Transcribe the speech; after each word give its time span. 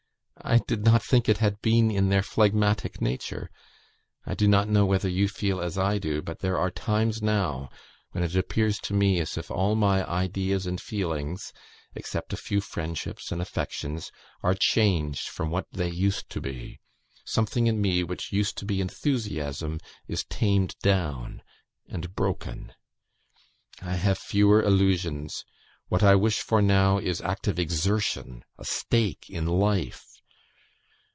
I 0.43 0.57
did 0.67 0.83
not 0.83 1.03
think 1.03 1.29
it 1.29 1.37
had 1.37 1.61
been 1.61 1.91
in 1.91 2.09
their 2.09 2.23
phlegmatic 2.23 2.99
nature... 2.99 3.51
I 4.25 4.33
do 4.33 4.47
not 4.47 4.67
know 4.67 4.87
whether 4.87 5.07
you 5.07 5.27
feel 5.27 5.61
as 5.61 5.77
I 5.77 5.99
do, 5.99 6.23
but 6.23 6.39
there 6.39 6.57
are 6.57 6.71
times 6.71 7.21
now 7.21 7.69
when 8.11 8.23
it 8.23 8.35
appears 8.35 8.79
to 8.81 8.95
me 8.95 9.19
as 9.19 9.37
if 9.37 9.51
all 9.51 9.75
my 9.75 10.03
ideas 10.09 10.65
and 10.65 10.81
feelings, 10.81 11.53
except 11.93 12.33
a 12.33 12.37
few 12.37 12.59
friendships 12.59 13.31
and 13.31 13.39
affections, 13.39 14.11
are 14.41 14.55
changed 14.55 15.29
from 15.29 15.51
what 15.51 15.67
they 15.71 15.89
used 15.91 16.27
to 16.31 16.41
be; 16.41 16.79
something 17.23 17.67
in 17.67 17.79
me, 17.79 18.03
which 18.03 18.33
used 18.33 18.57
to 18.57 18.65
be 18.65 18.81
enthusiasm, 18.81 19.79
is 20.07 20.23
tamed 20.23 20.75
down 20.81 21.43
and 21.87 22.15
broken. 22.15 22.73
I 23.79 23.93
have 23.93 24.17
fewer 24.17 24.59
illusions; 24.63 25.45
what 25.87 26.01
I 26.01 26.15
wish 26.15 26.39
for 26.41 26.63
now 26.63 26.97
is 26.97 27.21
active 27.21 27.59
exertion 27.59 28.43
a 28.57 28.65
stake 28.65 29.29
in 29.29 29.45
life. 29.45 30.07